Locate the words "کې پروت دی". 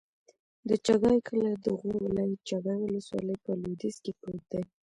4.03-4.61